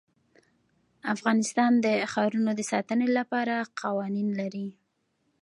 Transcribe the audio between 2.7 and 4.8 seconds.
ساتنې لپاره قوانین لري.